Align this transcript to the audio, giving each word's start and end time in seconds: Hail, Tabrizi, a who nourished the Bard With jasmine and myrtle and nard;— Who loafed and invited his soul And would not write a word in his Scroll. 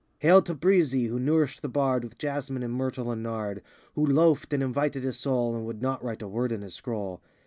Hail, 0.17 0.41
Tabrizi, 0.41 1.05
a 1.05 1.09
who 1.09 1.19
nourished 1.19 1.61
the 1.61 1.69
Bard 1.69 2.03
With 2.03 2.17
jasmine 2.17 2.63
and 2.63 2.73
myrtle 2.73 3.11
and 3.11 3.21
nard;— 3.21 3.61
Who 3.93 4.03
loafed 4.03 4.51
and 4.51 4.63
invited 4.63 5.03
his 5.03 5.19
soul 5.19 5.55
And 5.55 5.63
would 5.67 5.83
not 5.83 6.03
write 6.03 6.23
a 6.23 6.27
word 6.27 6.51
in 6.51 6.63
his 6.63 6.73
Scroll. 6.73 7.21